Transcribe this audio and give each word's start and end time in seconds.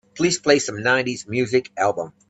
Please 0.15 0.39
play 0.39 0.57
some 0.57 0.81
nineties 0.81 1.27
music 1.27 1.69
album. 1.77 2.11